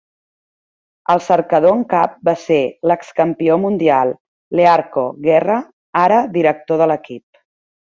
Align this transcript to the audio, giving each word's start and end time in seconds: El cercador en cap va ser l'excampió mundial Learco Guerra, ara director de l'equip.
El 1.13 1.19
cercador 1.25 1.75
en 1.79 1.83
cap 1.91 2.15
va 2.29 2.33
ser 2.45 2.57
l'excampió 2.93 3.59
mundial 3.67 4.15
Learco 4.61 5.05
Guerra, 5.29 5.61
ara 6.09 6.21
director 6.41 6.85
de 6.85 6.91
l'equip. 6.95 7.43